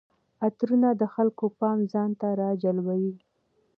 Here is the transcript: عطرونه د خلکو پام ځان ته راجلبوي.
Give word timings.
عطرونه 0.45 0.89
د 1.01 1.03
خلکو 1.13 1.45
پام 1.59 1.79
ځان 1.91 2.09
ته 2.19 2.27
راجلبوي. 2.41 3.13